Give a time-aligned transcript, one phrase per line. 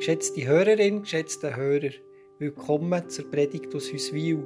[0.00, 1.90] Geschätzte Hörerin, geschätzte Hörer,
[2.38, 4.42] willkommen zur Predigt aus Hüswil.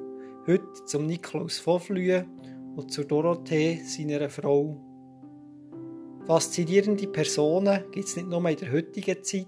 [0.48, 2.26] Heute zum Niklaus Voflühe
[2.74, 4.76] und zur Dorothee, seiner Frau.
[6.26, 9.46] Faszinierende Personen gibt es nicht nur in der heutigen Zeit,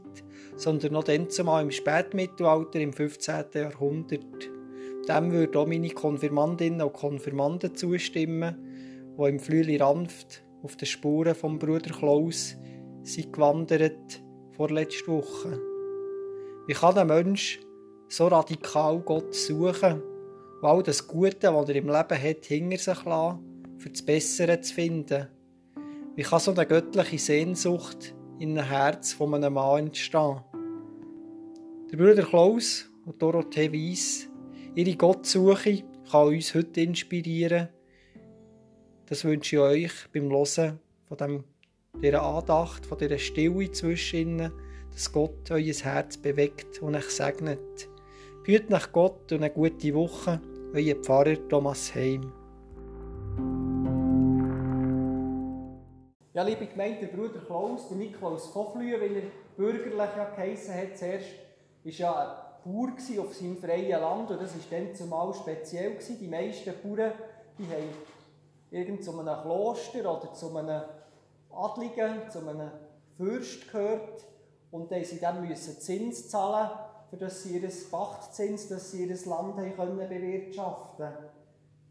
[0.55, 3.45] sondern noch dann zumal im Spätmittelalter im 15.
[3.53, 4.51] Jahrhundert.
[5.09, 8.55] Dem würden auch meine Konfirmandinnen und Konfirmanden zustimmen,
[9.19, 12.57] die im Flüeli Ranft auf den Spuren vom Bruder Klaus
[13.03, 15.76] sind gewandert vor letzter Woche.
[16.67, 17.61] Wie kann ein Mensch
[18.09, 20.03] so radikal Gott suchen
[20.61, 23.39] und all das Gute, was er im Leben hat, hinter sich lassen,
[23.79, 25.29] für das Bessere zu finden?
[26.17, 30.41] Wie kann so eine göttliche Sehnsucht in einem Herz von einem Mann entstehen?
[31.93, 34.29] Der Bruder Klaus und Dorothee Weiss,
[34.75, 37.69] ihre Gottsuche kann uns heute inspirieren.
[39.07, 41.45] Das wünsche ich euch beim Hören von
[42.03, 44.53] dieser Andacht, von dieser Stille zwischen ihnen,
[44.97, 47.87] dass Gott euer Herz bewegt und euch segnet.
[48.45, 50.41] Führt nach Gott und eine gute Woche,
[50.73, 52.33] euer Pfarrer Thomas Heim.
[56.33, 59.23] Ja, liebe Gemeinde, der Bruder Klaus, der Niklaus Voflühe, wie er
[59.59, 61.27] bürgerlich ja geheissen hat, zuerst
[61.85, 65.93] war ja ein Bauer auf seinem freien Land und das war dann zumal speziell.
[65.93, 66.19] Gewesen.
[66.19, 67.13] Die meisten Bauern
[67.59, 67.91] die haben
[68.71, 70.83] irgend zu einem Kloster oder zu einem
[71.53, 72.71] Adligen, zu einem
[73.19, 74.25] Fürst gehört
[74.77, 76.71] und dann sie dann müssen Zins zahlen,
[77.11, 81.09] für das sie ihr Pachtzins, dass sie ihr Land haben können bewirtschaften.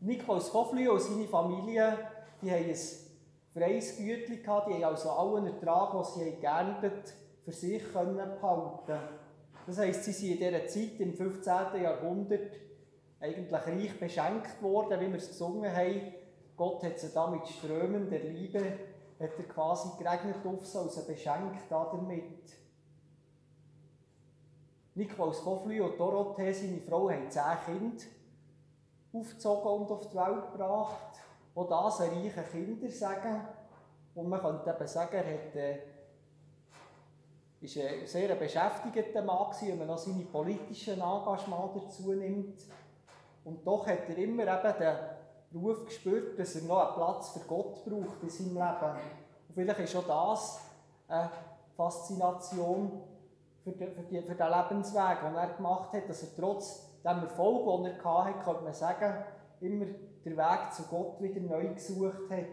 [0.01, 1.97] Niklaus Voflühe und seine Familie,
[2.41, 2.75] die haben ein
[3.53, 8.99] freies Gütchen gehabt, die haben also allen Ertrag, den sie geerntet für sich können behalten.
[9.65, 11.81] Das heisst, sie sind in dieser Zeit, im 15.
[11.81, 12.51] Jahrhundert,
[13.19, 16.13] eigentlich reich beschenkt worden, wie wir es gesungen haben.
[16.55, 18.59] Gott hat sie da mit Strömen der Liebe,
[19.19, 22.64] hat er quasi geregnet auf sie und beschenkt damit.
[24.95, 28.03] Niklaus Voflü und Dorothee, seine Frau, haben zehn Kinder
[29.11, 31.19] aufgezogen und auf die Welt gebracht.
[31.53, 33.41] Auch das ein reicher Kindersagen.
[34.13, 35.79] Und man könnte eben sagen, er hat, äh,
[37.59, 42.61] ist ein sehr beschäftigter Mann wenn man noch seine politischen Engagement dazu nimmt.
[43.43, 47.39] Und doch hat er immer eben den Ruf gespürt, dass er noch einen Platz für
[47.39, 48.99] Gott braucht in seinem Leben.
[49.49, 50.61] Und vielleicht ist auch das
[51.09, 51.29] eine
[51.75, 53.01] Faszination
[53.65, 57.23] für, die, für, die, für den Lebensweg, den er gemacht hat, dass er trotz dem
[57.23, 59.25] Erfolg, den er hatte, könnte man sagen,
[59.59, 59.85] immer
[60.23, 62.45] den Weg zu Gott wieder neu gesucht hat.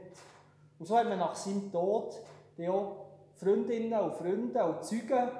[0.78, 2.14] Und so hat man nach seinem Tod
[2.58, 5.30] die auch Freundinnen und Freunde und Zeugen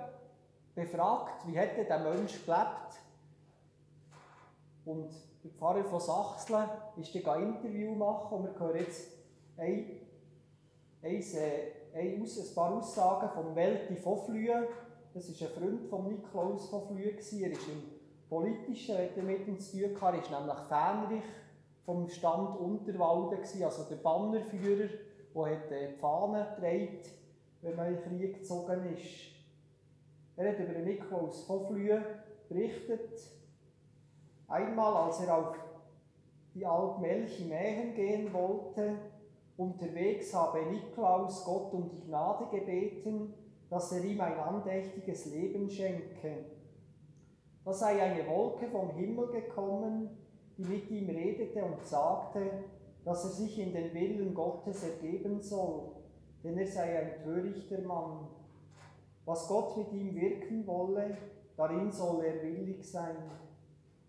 [0.75, 3.01] befragt, wie hätte der Mensch gelebt.
[4.85, 5.11] Und
[5.45, 6.57] der Pfarrer von Sachsen
[6.97, 9.09] ist dann ein Interview machen und wir hören jetzt
[9.57, 10.01] ein,
[11.03, 11.23] ein,
[11.95, 14.69] ein, ein paar Aussagen von Welti Voflühe.
[15.15, 17.11] Das ist ein Freund von Niklaus Voflühe.
[17.11, 17.83] Er ist im
[18.31, 18.97] Politischen
[19.27, 19.93] mit ihm zu tun.
[20.01, 21.25] Er ist nämlich Fähnrich
[21.85, 24.89] vom Stand Unterwalden, also der Bannerführer,
[25.35, 27.11] der die Fahne trägt,
[27.61, 29.33] wenn man in den Krieg gezogen ist.
[30.37, 32.03] Er hat über Niklaus Voflühe
[32.49, 33.21] berichtet,
[34.49, 35.57] einmal als er auf
[36.55, 38.97] die Altmelchi Mähen gehen wollte,
[39.59, 43.35] unterwegs habe Niklaus Gott um die Gnade gebeten,
[43.73, 46.45] dass er ihm ein andächtiges Leben schenke.
[47.65, 50.11] Da sei eine Wolke vom Himmel gekommen,
[50.59, 52.65] die mit ihm redete und sagte,
[53.03, 55.93] dass er sich in den Willen Gottes ergeben soll,
[56.45, 58.29] denn er sei ein törichter Mann.
[59.25, 61.17] Was Gott mit ihm wirken wolle,
[61.57, 63.17] darin soll er willig sein.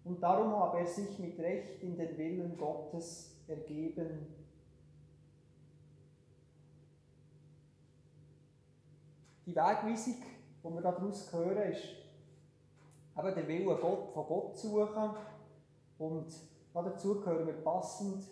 [0.03, 4.43] Und darum habe er sich mit Recht in den Willen Gottes ergeben.
[9.46, 10.16] Die Wegweisung,
[10.64, 11.84] die wir daraus hören, ist
[13.18, 15.09] eben der Wille von Gott zu suchen
[15.98, 16.34] und
[16.74, 18.24] dazu gehören wir passend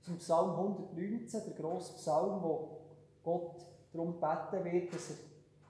[0.00, 2.80] zum Psalm 119, der grosse Psalm, wo
[3.22, 3.56] Gott
[3.92, 5.16] darum gebeten wird, dass er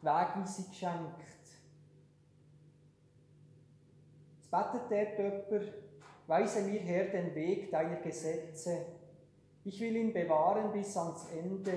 [0.00, 1.28] die Wegweisung schenkt.
[4.40, 5.74] Es betet dort jemand,
[6.28, 8.86] weise mir Herr den Weg deiner Gesetze.
[9.64, 11.72] Ich will ihn bewahren bis ans Ende.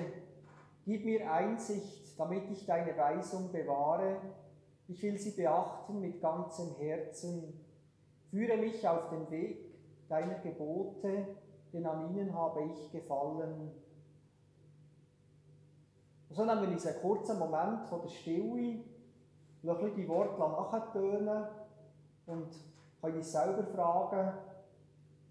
[0.86, 4.18] Gib mir Einsicht, damit ich deine Weisung bewahre.
[4.88, 7.60] Ich will sie beachten mit ganzem Herzen.
[8.30, 9.58] Führe mich auf den Weg
[10.08, 11.26] deiner Gebote,
[11.74, 13.72] denn an ihnen habe ich gefallen.
[16.30, 18.84] Und so nehmen wir einen kurzen Moment von der Stille,
[19.64, 21.46] lassen die Worte nachtönen
[22.28, 22.50] und
[23.02, 24.38] können uns selber fragen,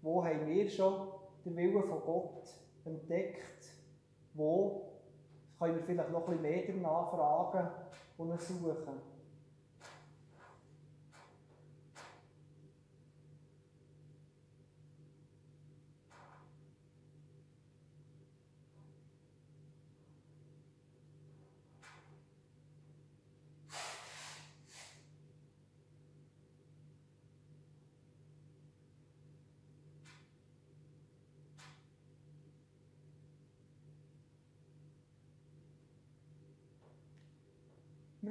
[0.01, 1.07] wo haben wir schon
[1.45, 2.43] den Willen von Gott
[2.83, 3.71] entdeckt,
[4.33, 4.90] wo
[5.61, 7.67] können wir vielleicht noch ein bisschen mehr danach fragen
[8.17, 9.10] und suchen.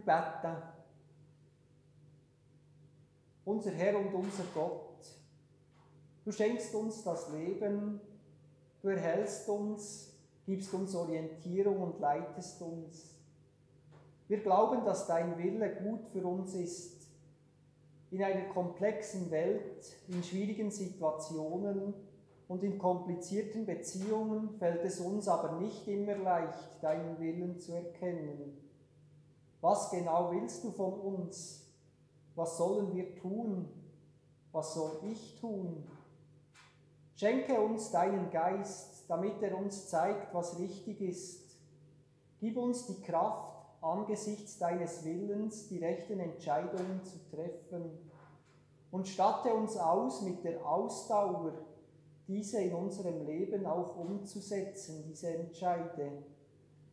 [0.00, 0.56] Wir beten.
[3.44, 5.04] Unser Herr und unser Gott,
[6.24, 8.00] du schenkst uns das Leben,
[8.80, 10.12] du erhältst uns,
[10.46, 13.14] gibst uns Orientierung und leitest uns.
[14.28, 17.08] Wir glauben, dass dein Wille gut für uns ist.
[18.10, 21.94] In einer komplexen Welt, in schwierigen Situationen
[22.48, 28.69] und in komplizierten Beziehungen fällt es uns aber nicht immer leicht, deinen Willen zu erkennen.
[29.60, 31.66] Was genau willst du von uns?
[32.34, 33.68] Was sollen wir tun?
[34.52, 35.84] Was soll ich tun?
[37.14, 41.58] Schenke uns deinen Geist, damit er uns zeigt, was richtig ist.
[42.40, 43.50] Gib uns die Kraft,
[43.82, 47.98] angesichts deines Willens die rechten Entscheidungen zu treffen.
[48.90, 51.52] Und statte uns aus mit der Ausdauer,
[52.26, 56.24] diese in unserem Leben auch umzusetzen, diese Entscheide.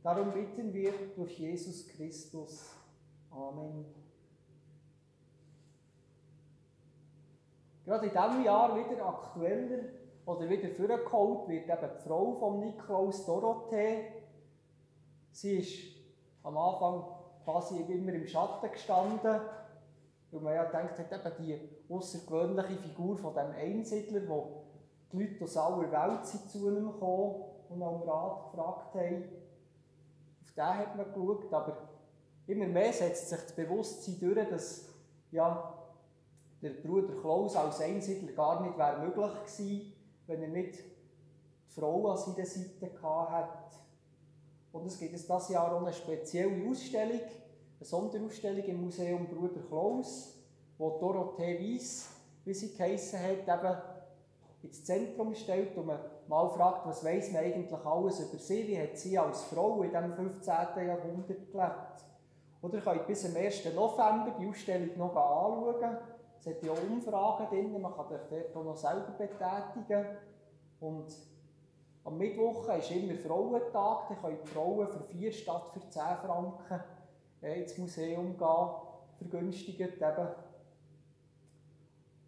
[0.07, 2.74] Darum bitten wir durch Jesus Christus.
[3.30, 3.83] Amen.
[7.83, 9.83] Gerade in diesem Jahr wieder aktueller
[10.25, 14.13] oder wieder vorgeholt wird eben die Frau von Niklaus Dorothee.
[15.31, 15.98] Sie ist
[16.42, 17.04] am Anfang
[17.44, 19.42] quasi immer im Schatten gestanden,
[20.31, 24.63] weil man ja denkt hat, eben die außergewöhnliche Figur von dem Einsiedler, wo
[25.12, 29.46] die Leute aus aller Welt zu ihm gekommen und dem Rat gefragt haben.
[30.57, 31.77] Den hat man geschaut, aber
[32.48, 34.86] immer mehr setzt sich das Bewusstsein durch, dass
[35.31, 35.74] ja,
[36.62, 39.94] der Bruder Klaus als Einsiedler gar nicht wäre möglich gewesen,
[40.25, 43.71] wenn er nicht die Frau an seiner Seite gehabt hat.
[44.71, 50.33] Und es gibt dieses Jahr auch eine spezielle Ausstellung, eine Sonderausstellung im Museum Bruder Klaus,
[50.77, 52.09] wo Dorothee Weiss,
[52.45, 53.96] wie sie geheissen hat, eben
[54.63, 58.81] ins Zentrum stellt und man mal fragt, was weiß man eigentlich alles über sie, wie
[58.81, 60.54] hat sie als Frau in diesem 15.
[60.54, 62.06] Jahrhundert gelebt.
[62.62, 63.65] Oder ihr könnt bis zum 1.
[63.75, 65.98] November die Ausstellung noch anschauen.
[66.39, 70.06] Es hat ja Umfragen drin, man kann dort auch noch selber betätigen.
[70.80, 71.15] Und
[72.04, 76.83] am Mittwoch ist immer Frauentag, da können die Frauen für 4 statt für 10 Franken
[77.42, 78.69] äh, ins Museum gehen,
[79.18, 80.27] vergünstigt eben.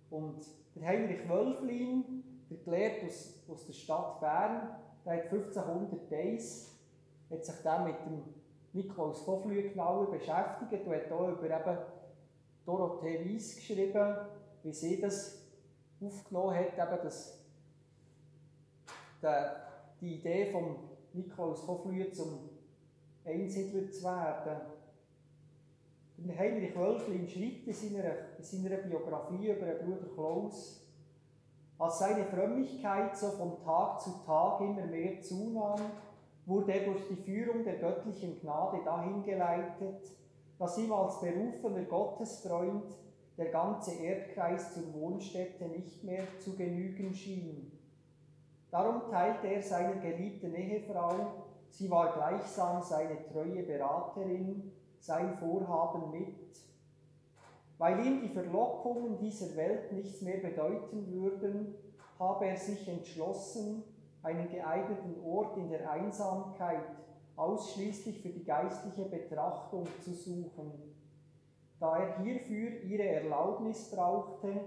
[0.09, 0.45] Und
[0.79, 6.75] der Heinrich Wölflin, der Gelehrte aus, aus der Stadt Bern, der hat 1501
[7.29, 8.23] hat sich dann mit dem
[8.73, 11.77] Niklaus von genauer beschäftigt und hat auch über eben
[12.65, 14.15] Dorothee Weiss geschrieben,
[14.63, 15.41] wie sie das
[16.01, 17.39] aufgenommen hat, eben das,
[19.21, 19.27] die,
[20.01, 20.75] die Idee von
[21.13, 22.49] Niklaus von zum
[23.25, 24.78] Einsiedler zu werden.
[26.37, 30.85] Heinrich Wölflin schreibt in seiner, in seiner Biografie über den Bruder Klaus,
[31.77, 35.79] als seine Frömmigkeit so von Tag zu Tag immer mehr zunahm,
[36.45, 40.11] wurde er durch die Führung der göttlichen Gnade dahin geleitet,
[40.57, 42.83] dass ihm als berufener Gottesfreund
[43.37, 47.71] der ganze Erdkreis zur Wohnstätte nicht mehr zu genügen schien.
[48.69, 56.35] Darum teilte er seiner geliebten Ehefrau, sie war gleichsam seine treue Beraterin, sein Vorhaben mit.
[57.77, 61.75] Weil ihm die Verlockungen dieser Welt nichts mehr bedeuten würden,
[62.19, 63.83] habe er sich entschlossen,
[64.21, 66.83] einen geeigneten Ort in der Einsamkeit
[67.37, 70.73] ausschließlich für die geistliche Betrachtung zu suchen.
[71.79, 74.59] Da er hierfür ihre Erlaubnis brauchte,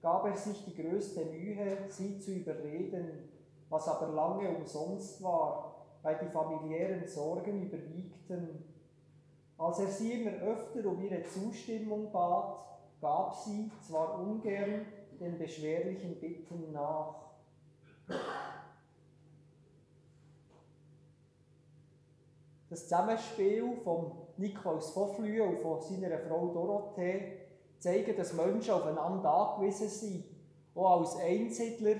[0.00, 3.28] gab er sich die größte Mühe, sie zu überreden,
[3.68, 8.77] was aber lange umsonst war, weil die familiären Sorgen überwiegten.
[9.58, 12.58] Als er sie immer öfter um ihre Zustimmung bat,
[13.00, 14.86] gab sie, zwar ungern,
[15.20, 17.16] den beschwerlichen Bitten nach.
[22.70, 27.38] Das Zusammenspiel von Niklaus von Flühe und von seiner Frau Dorothee
[27.78, 30.24] zeigen, dass Menschen aufeinander angewiesen sind.
[30.74, 31.96] Auch als Einsiedler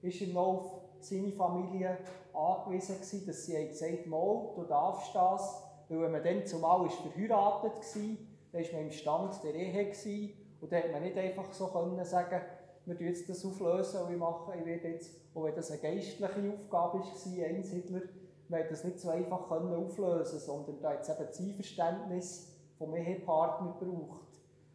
[0.00, 1.98] ist er noch auf seine Familie
[2.32, 2.96] angewiesen
[3.26, 8.16] dass sie gesagt haben, du darfst das, weil wenn man dann zumal ist verheiratet war,
[8.52, 11.66] dann war man im Stand der Ehe gewesen, und dann konnte man nicht einfach so
[11.66, 12.40] können sagen,
[12.86, 16.54] wir tun das auflösen und wir machen, ich werde jetzt, auch wenn das eine geistliche
[16.54, 18.00] Aufgabe war, Einsiedler,
[18.48, 22.52] wir haben das nicht so einfach können auflösen sondern da hat es eben das Einverständnis
[22.78, 24.28] vom Ehepartner gebraucht.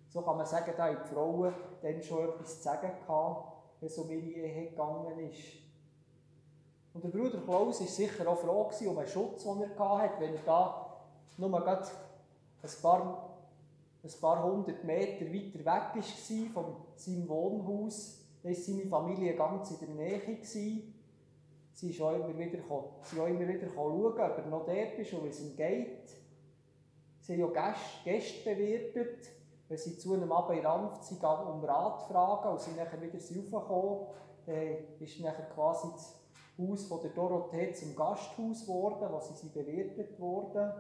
[0.10, 3.88] So kann man sagen, da haben die Frauen dann schon etwas zu sagen gehabt, wenn
[3.88, 5.40] es um ihre Ehe gegangen ist.
[6.94, 10.36] Und der Bruder Klaus war sicher auch froh um den Schutz, den er hatte, wenn
[10.36, 10.89] er da
[11.40, 11.88] nur gerade
[12.62, 13.40] ein paar,
[14.04, 18.20] ein paar hundert Meter weiter weg war von seinem Wohnhaus.
[18.44, 20.22] Da war seine Familie ganz in der Nähe.
[20.44, 20.94] Sie
[21.82, 22.60] ist auch immer wieder,
[23.04, 26.10] sie auch immer wieder schauen, ob er noch dort ist und wie es ihm geht.
[27.22, 29.30] Sie haben ja Gäste, Gäste bewirtet,
[29.68, 34.08] wenn sie zu einem Abend Ranft sind, um Rat fragen und sie nachher wieder raufgekommen,
[34.46, 36.20] dann ist nachher quasi das
[36.58, 40.72] Haus von der Dorothee zum Gasthaus geworden, wo sie bewirtet wurden.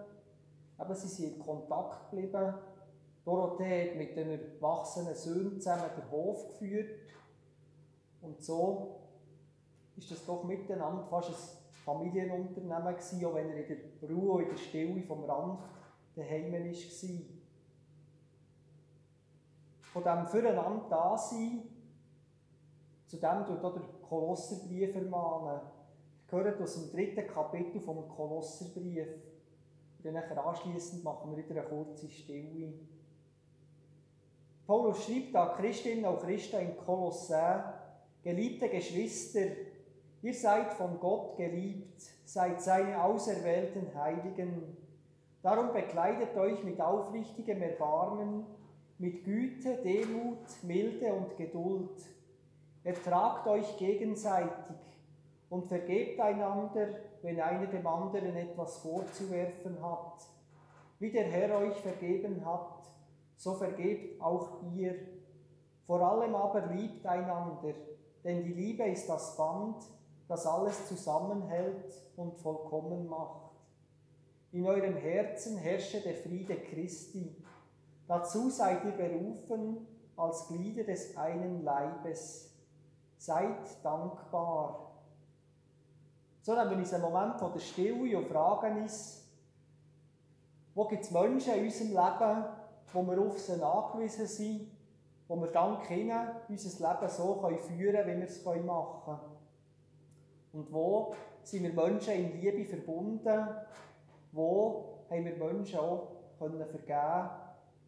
[0.79, 2.55] Aber sie sind in Kontakt geblieben.
[3.25, 6.89] Dorothee hat mit den erwachsenen Söhnen zusammen den Hof geführt.
[8.21, 8.95] Und so
[9.97, 11.35] ist das doch miteinander fast ein
[11.85, 15.59] Familienunternehmen gewesen, auch wenn er in der Ruhe in der Stille vom Rand
[16.15, 16.59] daheim war.
[19.81, 21.63] Von diesem Füreinander da sein,
[23.07, 25.61] zu dem tut auch der Kolosserbrief ermahnen.
[26.27, 29.07] Gehört aus dem dritten Kapitel vom Kolosserbrief.
[30.03, 32.73] Und dann anschliessend machen wir wieder eine kurze Stille.
[34.65, 37.73] Paulus schreibt an Christinnen und Christen in Kolossä,
[38.23, 39.47] geliebte Geschwister,
[40.21, 44.77] ihr seid von Gott geliebt, seid seine auserwählten Heiligen.
[45.41, 48.45] Darum bekleidet euch mit aufrichtigem Erbarmen,
[48.99, 52.05] mit Güte, Demut, Milde und Geduld.
[52.83, 54.75] Ertragt euch gegenseitig
[55.49, 56.87] und vergebt einander,
[57.21, 60.27] wenn einer dem anderen etwas vorzuwerfen hat.
[60.99, 62.89] Wie der Herr euch vergeben hat,
[63.35, 64.95] so vergebt auch ihr.
[65.87, 67.73] Vor allem aber liebt einander,
[68.23, 69.77] denn die Liebe ist das Band,
[70.27, 73.49] das alles zusammenhält und vollkommen macht.
[74.51, 77.35] In eurem Herzen herrsche der Friede Christi.
[78.07, 79.87] Dazu seid ihr berufen
[80.17, 82.53] als Glieder des einen Leibes.
[83.17, 84.88] Seid dankbar.
[86.49, 89.23] So nehmen wir uns einen Moment von der Stille und fragen uns,
[90.73, 92.45] wo gibt es Menschen in unserem Leben,
[92.91, 94.71] wo wir auf sie angewiesen sind,
[95.27, 99.19] wo wir dank ihnen unser Leben so führen können, wie wir es machen können.
[100.53, 101.13] Und wo
[101.43, 103.47] sind wir Menschen in Liebe verbunden?
[104.31, 106.07] Wo haben wir Menschen auch
[106.39, 107.29] können vergeben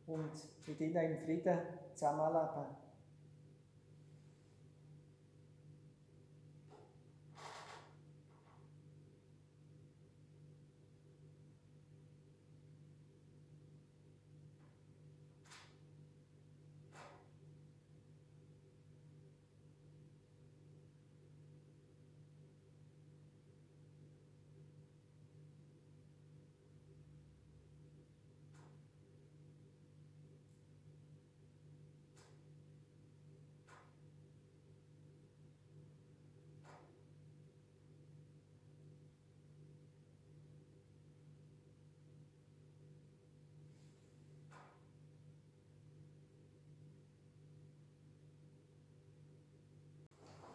[0.05, 1.57] und mit ihnen im Frieden
[1.95, 2.80] zusammenleben?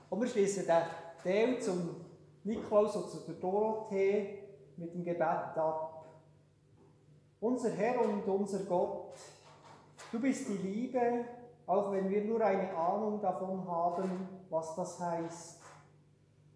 [0.09, 0.83] Und wir schließen den
[1.23, 1.97] Teil zum
[2.45, 4.39] Niklaus und zu der Dorothee
[4.77, 5.23] mit dem Gebet
[5.57, 6.07] ab.
[7.41, 9.15] Unser Herr und unser Gott,
[10.13, 11.25] du bist die Liebe,
[11.67, 15.61] auch wenn wir nur eine Ahnung davon haben, was das heißt.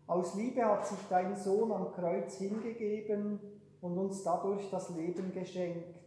[0.06, 3.40] Aus Liebe hat sich dein Sohn am Kreuz hingegeben
[3.80, 5.98] und uns dadurch das Leben geschenkt.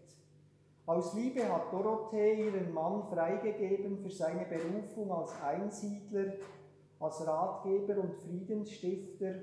[0.85, 6.33] Aus Liebe hat Dorothee ihren Mann freigegeben für seine Berufung als Einsiedler
[7.03, 9.35] als Ratgeber und Friedensstifter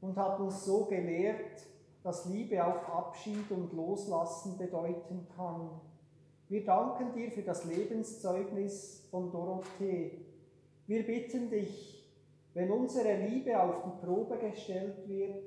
[0.00, 1.66] und hat uns so gelehrt,
[2.02, 5.70] dass Liebe auch Abschied und Loslassen bedeuten kann.
[6.48, 10.24] Wir danken dir für das Lebenszeugnis von Dorothee.
[10.86, 12.08] Wir bitten dich,
[12.54, 15.44] wenn unsere Liebe auf die Probe gestellt wird,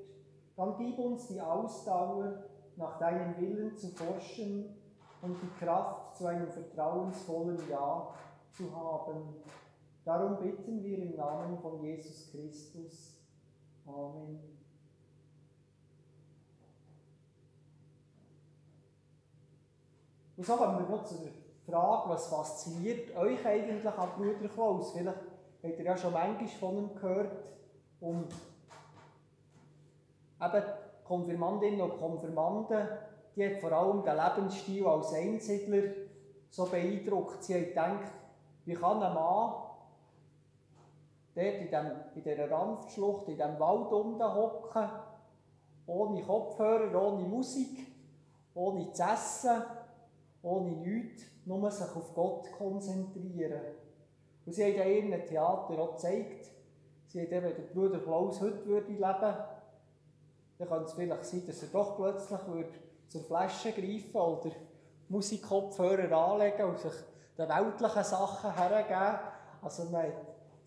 [0.56, 2.44] dann gib uns die Ausdauer,
[2.78, 4.76] nach deinem Willen zu forschen
[5.22, 8.14] und die Kraft zu einem vertrauensvollen Ja
[8.52, 9.36] zu haben.
[10.04, 13.18] Darum bitten wir im Namen von Jesus Christus.
[13.86, 14.40] Amen.
[20.38, 21.20] Und so kommen wir noch zur
[21.68, 24.92] Frage, was fasziniert euch eigentlich an Bruder Klaus?
[24.92, 25.20] Vielleicht
[25.64, 27.32] habt ihr ja schon manchmal von ihm gehört.
[28.00, 28.34] Und
[30.42, 30.64] eben
[31.04, 32.88] Konfirmandinnen und Konfirmanden,
[33.36, 35.94] die hat vor allem den Lebensstil als Einsiedler
[36.50, 37.44] so beeindruckt.
[37.44, 38.12] Sie haben gedacht,
[38.66, 39.54] wie kann ein Mann
[41.36, 44.90] dort in, dem, in dieser Ranfschlucht, in diesem Wald unten hocken,
[45.86, 47.88] ohne Kopfhörer, ohne Musik,
[48.54, 49.64] ohne zu essen,
[50.42, 53.62] ohne nichts, nur sich auf Gott konzentrieren.
[54.46, 56.50] Und sie haben in ihrem Theater auch gezeigt,
[57.08, 59.46] sie haben wenn der Bruder Klaus heute würde leben würde,
[60.58, 62.70] dann könnte es vielleicht sein, dass er doch plötzlich würde
[63.08, 64.52] zur Flasche greifen oder
[65.10, 66.94] Musikkopfhörer anlegen und sich
[67.38, 69.20] den weltlichen Sachen hergeben.
[69.62, 70.12] Also man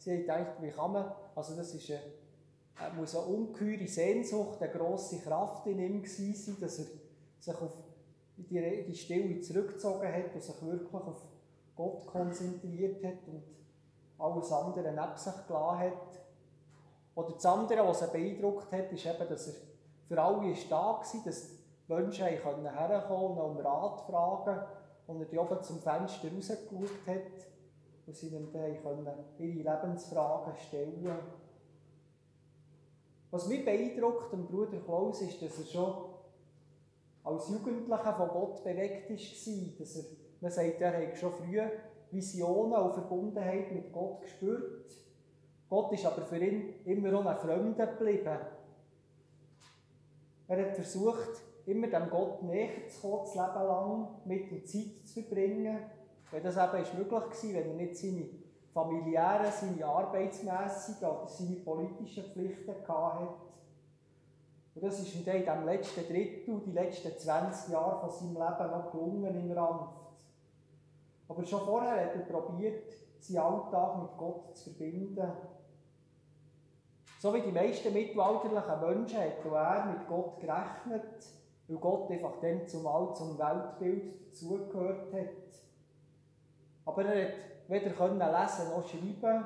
[0.04, 5.18] Sie gedacht, wie kann man, also das ist eine, muss eine ungeheure Sehnsucht, eine grosse
[5.20, 6.86] Kraft in ihm gewesen sein, dass er
[7.38, 7.72] sich auf
[8.36, 11.22] die, die Stille zurückgezogen hat und sich wirklich auf
[11.74, 13.44] Gott konzentriert hat und
[14.18, 16.20] alles andere neben sich gelassen hat.
[17.14, 19.54] Oder das andere, was ihn beeindruckt hat, ist eben, dass er
[20.06, 24.66] für alle da war, dass die Menschen herkommen und um Rat fragen
[25.06, 27.53] und er oben zum Fenster rausgeschaut hat
[28.06, 28.48] und sie dann
[29.38, 31.08] ihre Lebensfragen stellen
[33.30, 35.94] Was mich beeindruckt am Bruder Klaus ist, dass er schon
[37.24, 39.78] als Jugendlicher von Gott bewegt war.
[39.78, 40.04] Dass er,
[40.40, 41.60] man sagt, er hat schon früh
[42.10, 44.92] Visionen und Verbundenheit mit Gott gespürt.
[45.68, 48.38] Gott ist aber für ihn immer noch ein Fremder geblieben.
[50.46, 55.06] Er hat versucht, immer dem Gott näher zu kommen, das Leben lang, mit ihm Zeit
[55.06, 55.78] zu verbringen.
[56.30, 58.28] Weil das eben ist möglich gewesen, wenn er nicht seine
[58.72, 63.28] familiären, seine arbeitsmässigen oder seine politischen Pflichten hatte.
[64.74, 68.90] Und das ist in dem letzten Drittel, die letzten 20 Jahre von seinem Leben noch
[68.90, 70.04] gelungen im Ranft.
[71.28, 75.32] Aber schon vorher hat er probiert, seinen Alltag mit Gott zu verbinden.
[77.20, 81.24] So wie die meisten mittelalterlichen Menschen hat er mit Gott gerechnet,
[81.68, 85.63] weil Gott einfach dann zumal zum Weltbild dazugehört hat.
[86.84, 87.34] Aber er hat
[87.68, 89.44] weder lesen noch schreiben.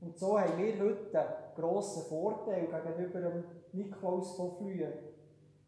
[0.00, 4.92] Und so haben wir heute einen grossen Vorteil gegenüber dem Niklaus von Flühen.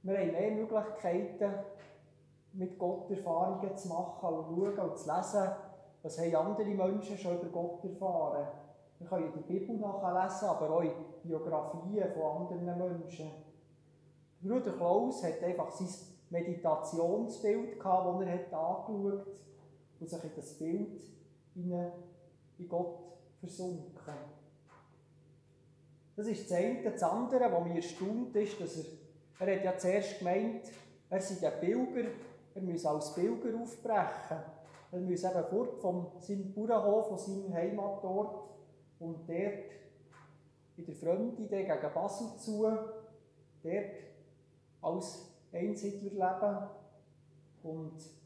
[0.03, 1.55] Wir haben mehr Möglichkeiten,
[2.55, 5.51] mit Gott Erfahrungen zu machen und schauen und zu lesen,
[6.03, 8.47] was haben andere Menschen schon über Gott erfahren.
[8.99, 10.85] Wir können der Bibel nachlesen, aber auch
[11.23, 13.31] Biografien von anderen Menschen.
[14.41, 15.89] Bruder Klaus hat einfach sein
[16.31, 19.27] Meditationsbild das er hat angeschaut
[20.03, 21.01] und sich in das Bild
[21.55, 22.99] in, Gott
[23.39, 24.15] versunken.
[26.17, 26.83] Das ist das eine.
[26.83, 30.71] Das andere, was mir erstaunt ist, dass er, er hat ja zuerst gemeint,
[31.09, 32.11] er sei ein Pilger,
[32.55, 34.39] er müsse als Pilger aufbrechen.
[34.91, 38.49] Er müsse eben fort von seinem Bauernhof, von seinem Heimatort
[38.99, 39.71] und dort
[40.77, 43.93] in der Fremde gegen Basel zu, dort
[44.83, 46.69] als Einsiedler leben.
[47.63, 48.22] Und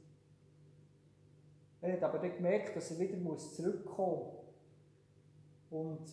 [1.81, 4.43] er hat aber dann gemerkt, dass er wieder zurückkommen muss.
[5.71, 6.07] Und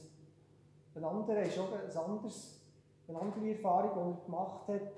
[0.96, 2.62] ein anderer ist auch ein anderes,
[3.08, 4.92] eine andere Erfahrung, die er gemacht hat,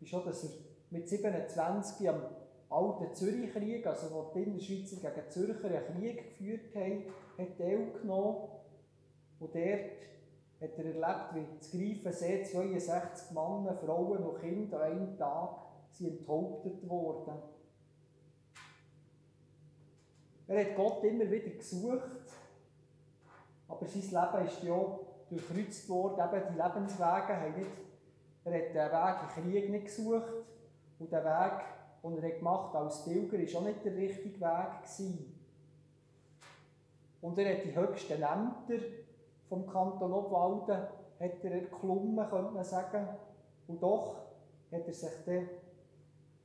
[0.00, 0.50] ist auch, dass er
[0.90, 2.22] mit 27 am
[2.68, 7.04] alten Zürichkrieg, also wo die Innerschweizer gegen Zürcher einen Krieg geführt haben,
[7.38, 8.48] hat teilgenommen.
[9.40, 9.90] Und dort
[10.60, 15.56] hat er erlebt, wie das Greifensee 62 Männer, Frauen und Kinder an einem Tag
[15.90, 17.34] sind enthauptet worden.
[20.50, 22.10] Er hat Gott immer wieder gesucht,
[23.68, 26.18] aber sein Leben ist ja durchkreuzt worden.
[26.18, 27.70] Eben die Lebenswege haben nicht,
[28.44, 30.32] er hat den Weg im Krieg nicht gesucht
[30.98, 31.64] und der Weg,
[32.02, 34.82] den er gemacht hat als Pilger, war auch nicht der richtige Weg.
[34.82, 35.40] Gewesen.
[37.20, 38.84] Und er hat die höchsten Ämter
[39.48, 40.78] vom Kanton Obwalden
[41.20, 43.06] hat er erklommen, könnte man sagen.
[43.68, 44.16] Und doch
[44.72, 45.48] hat er sich dann,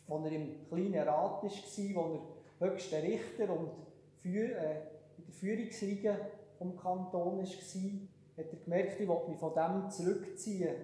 [0.07, 1.49] als er im kleinen Rat war,
[1.95, 2.21] wo
[2.59, 3.71] er höchster Richter und
[4.25, 6.17] in der Führungsriege
[6.57, 10.75] vom Kanton war, hat er gemerkt, ich will mich von dem zurückziehen.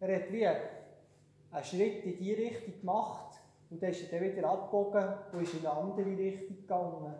[0.00, 4.48] Er hat wie einen Schritt in diese Richtung gemacht und dann ist er dann wieder
[4.48, 7.14] abgebogen und ist in eine andere Richtung gegangen.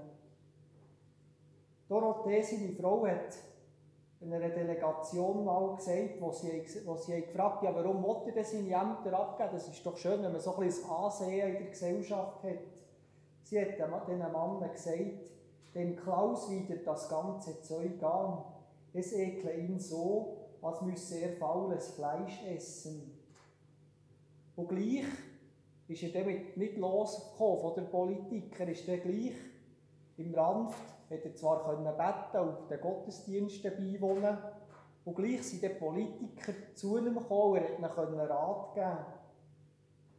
[1.88, 3.36] Dorothee, seine Frau, hat
[4.20, 8.44] in einer Delegation mal gesagt, wo sie, wo sie gefragt ja, warum will er denn
[8.44, 9.50] seine Ämter abgeben?
[9.52, 12.58] Das ist doch schön, wenn man so ein bisschen Ansehen in der Gesellschaft hat.
[13.54, 14.98] Sie hat diesen Mann gesagt,
[15.76, 18.42] dem Klaus widert das ganze Zeug an.
[18.92, 23.16] Es ekle ihn so, als müsse er faules Fleisch essen.
[24.56, 25.04] Und gleich
[25.86, 28.58] ist er damit nicht losgekommen von der Politik.
[28.58, 29.36] Er ist dann gleich
[30.16, 34.36] im Ranft, hat er zwar können beten und den Gottesdiensten beiwohnen,
[35.04, 38.96] und gleich sind die Politiker zu ihm gekommen, er hat ihnen Rat geben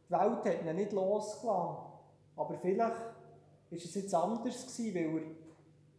[0.08, 1.96] Die Welt hat ihn nicht losgelassen.
[2.36, 3.15] Aber vielleicht
[3.70, 5.22] ist es jetzt anders gewesen, weil er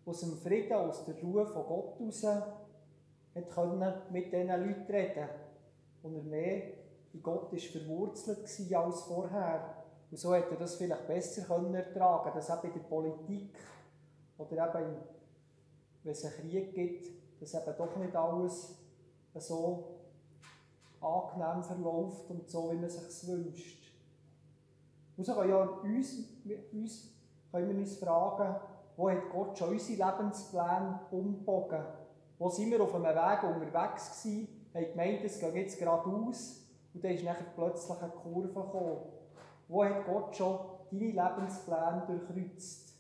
[0.06, 5.30] aus dem Frieden, aus der Ruhe von Gott heraus hat können mit diesen Leuten reden
[6.01, 6.63] und er mehr
[7.13, 9.75] in Gott ist verwurzelt war als vorher.
[10.10, 13.58] Und so hätte er das vielleicht besser können ertragen dass eben in der Politik
[14.38, 14.95] oder eben,
[16.03, 18.75] wenn es einen Krieg gibt, dass eben doch nicht alles
[19.36, 19.97] so
[21.01, 23.91] angenehm verläuft und so, wie man sich wünscht.
[25.15, 26.23] Und so kann ja uns,
[26.71, 27.16] uns
[27.51, 28.55] können wir uns fragen,
[28.95, 31.81] wo hat Gott schon unsere Lebenspläne umgebogen?
[32.39, 37.03] Wo sind wir auf einem Weg unterwegs gewesen, haben gemeint, es geht jetzt geradeaus und
[37.03, 38.97] dann ist nachher plötzlich eine Kurve gekommen.
[39.67, 40.60] Wo hat Gott schon
[40.91, 42.93] deine Lebenspläne durchkreuzt?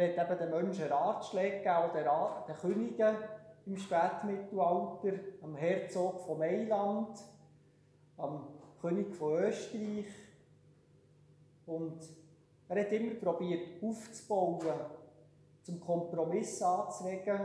[0.00, 3.16] Er hat eben den Menschen Ratschläge gegeben, den, Rat, den Königen
[3.66, 7.18] im Spätmittelalter, am Herzog von Mailand,
[8.16, 8.46] am
[8.80, 10.06] König von Österreich.
[11.66, 11.98] Und
[12.70, 14.74] er hat immer probiert aufzubauen,
[15.64, 17.38] zum Kompromiss anzuregen.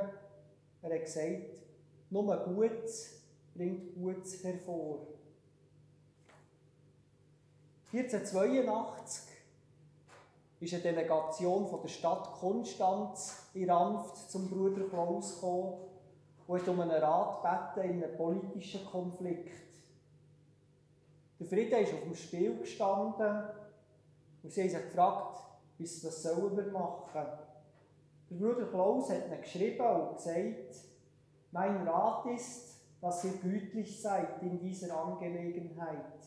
[0.81, 1.61] Er hat gesagt,
[2.09, 3.21] nur Gutes
[3.53, 5.07] bringt Gutes hervor.
[7.91, 9.34] 1482
[10.59, 15.85] ist eine Delegation von der Stadt Konstanz in Ranft zum Bruder Klaus gekommen
[16.47, 19.51] hat um einen Rat gebeten in einem politischen Konflikt.
[21.39, 23.43] Der Frieden ist auf dem Spiel gestanden
[24.43, 25.37] und sie haben sich gefragt,
[25.77, 27.25] was sollen wir machen?
[28.29, 30.75] Der Bruder Klaus hat ihnen geschrieben und gesagt,
[31.51, 36.19] mein Rat ist, dass ihr gütlich seid in dieser Angelegenheit,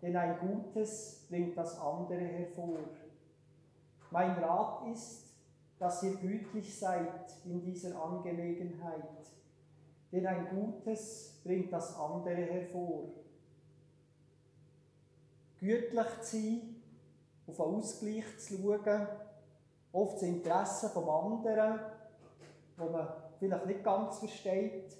[0.00, 2.78] denn ein Gutes bringt das andere hervor.
[4.10, 5.28] Mein Rat ist,
[5.78, 9.04] dass ihr gütlich seid in dieser Angelegenheit,
[10.10, 13.10] denn ein Gutes bringt das andere hervor.
[15.60, 16.82] Gütlich zu sein,
[17.46, 19.06] auf einen Ausgleich zu schauen,
[19.92, 21.80] oft das Interesse vom anderen,
[22.76, 24.96] wo man vielleicht nicht ganz versteht,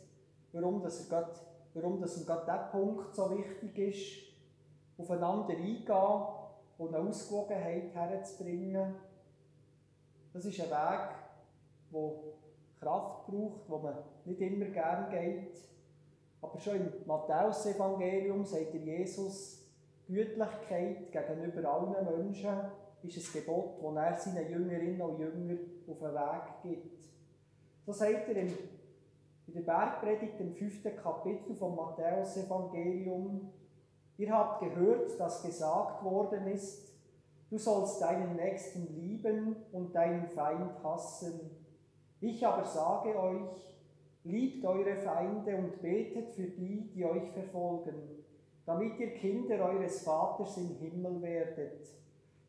[0.53, 1.41] warum, das er grad,
[1.75, 4.29] warum das ihm gerade dieser Punkt so wichtig ist,
[4.99, 6.39] aufeinander eingehen
[6.79, 8.95] und eine Ausgewogenheit herzubringen.
[10.33, 11.11] Das ist ein Weg,
[11.93, 12.11] der
[12.81, 15.59] Kraft braucht, wo man nicht immer gern geht.
[16.41, 19.67] Aber schon im Matthäus-Evangelium sagt der Jesus,
[20.07, 22.57] Gütlichkeit gegenüber allen Menschen
[23.03, 27.05] ist ein Gebot, das er seinen Jüngerinnen und Jüngern auf den Weg gibt.
[27.85, 28.55] So sagt er in
[29.55, 33.51] der Bergpredigt im fünften Kapitel vom Matthäus-Evangelium,
[34.19, 36.93] Ihr habt gehört, dass gesagt worden ist,
[37.51, 41.51] du sollst deinen Nächsten lieben und deinen Feind hassen.
[42.21, 43.79] Ich aber sage euch,
[44.25, 48.25] liebt eure Feinde und betet für die, die euch verfolgen,
[48.67, 51.87] damit ihr Kinder eures Vaters im Himmel werdet.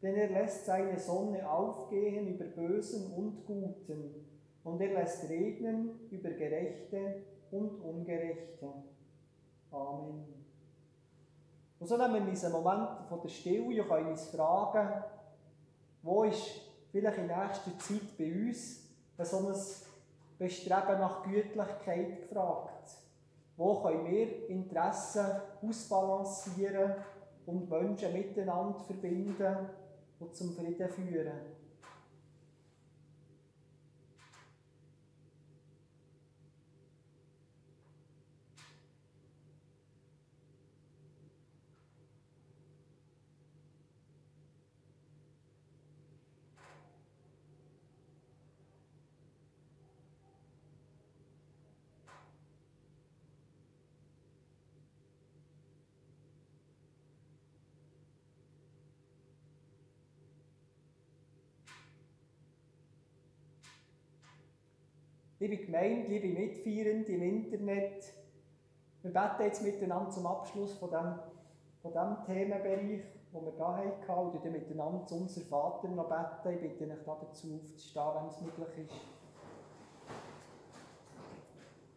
[0.02, 4.26] Denn er lässt seine Sonne aufgehen über Bösen und Guten,
[4.64, 8.68] und er lässt regnen über Gerechte und Ungerechte.
[9.72, 10.39] Amen.
[11.80, 15.04] Und so nehmen wir diesen Moment von der Stille und können uns fragen,
[16.02, 16.62] wo ist
[16.92, 18.84] vielleicht in nächster Zeit bei uns
[19.18, 19.56] so ein
[20.38, 22.92] Bestreben nach Gütlichkeit gefragt?
[23.56, 25.26] Wo können wir Interessen
[25.62, 26.96] ausbalancieren
[27.46, 29.70] und Menschen miteinander verbinden
[30.20, 31.59] und zum Frieden führen?
[65.42, 68.12] Liebe Gemeinde, liebe Mitfeierende im Internet,
[69.02, 71.14] wir beten jetzt miteinander zum Abschluss von diesem
[71.82, 73.68] von dem Themenbereich, den wir hier
[74.06, 76.10] hatten, und dann miteinander zu unserem Vater noch
[76.44, 76.66] beten.
[76.66, 79.00] Ich bitte euch dazu aufzustehen, wenn es möglich ist.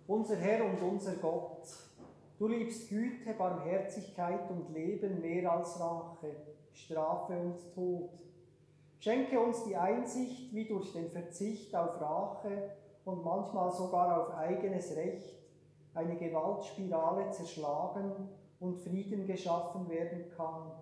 [0.06, 1.66] Unser Herr und unser Gott,
[2.38, 6.36] du liebst Güte, Barmherzigkeit und Leben mehr als Rache,
[6.70, 8.10] Strafe und Tod.
[9.00, 14.94] Schenke uns die Einsicht, wie durch den Verzicht auf Rache und manchmal sogar auf eigenes
[14.96, 15.38] Recht
[15.94, 18.28] eine Gewaltspirale zerschlagen
[18.60, 20.72] und Frieden geschaffen werden kann.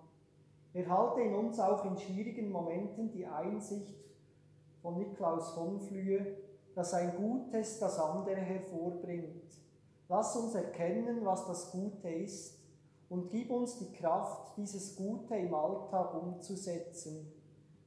[0.73, 3.95] Erhalte in uns auch in schwierigen Momenten die Einsicht
[4.81, 6.37] von Niklaus von Flühe,
[6.75, 9.51] dass ein Gutes das andere hervorbringt.
[10.07, 12.57] Lass uns erkennen, was das Gute ist
[13.09, 17.33] und gib uns die Kraft, dieses Gute im Alltag umzusetzen.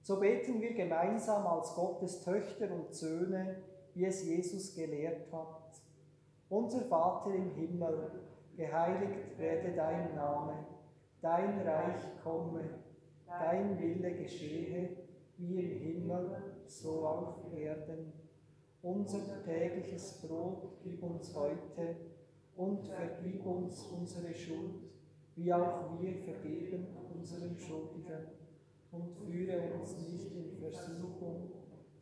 [0.02, 3.56] So beten wir gemeinsam als Gottes Töchter und Söhne,
[3.94, 5.80] wie es Jesus gelehrt hat.
[6.48, 8.10] Unser Vater im Himmel,
[8.56, 10.66] geheiligt werde dein Name,
[11.20, 12.62] dein Reich komme,
[13.26, 14.90] dein Wille geschehe,
[15.38, 16.30] wie im Himmel,
[16.66, 18.12] so auf Erden.
[18.82, 21.96] Unser tägliches Brot gib uns heute
[22.56, 24.84] und vergib uns unsere Schuld,
[25.36, 28.28] wie auch wir vergeben unseren Schuldigen.
[28.92, 31.50] Und führe uns nicht in Versuchung,